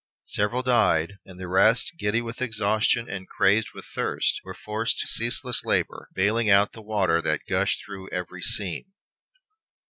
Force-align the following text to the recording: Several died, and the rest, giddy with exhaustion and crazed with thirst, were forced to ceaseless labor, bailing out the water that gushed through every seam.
Several 0.25 0.63
died, 0.63 1.19
and 1.27 1.39
the 1.39 1.47
rest, 1.47 1.91
giddy 1.99 2.21
with 2.23 2.41
exhaustion 2.41 3.07
and 3.07 3.29
crazed 3.29 3.67
with 3.75 3.85
thirst, 3.85 4.41
were 4.43 4.55
forced 4.55 4.99
to 5.01 5.07
ceaseless 5.07 5.63
labor, 5.63 6.09
bailing 6.15 6.49
out 6.49 6.73
the 6.73 6.81
water 6.81 7.21
that 7.21 7.41
gushed 7.47 7.83
through 7.85 8.09
every 8.09 8.41
seam. 8.41 8.93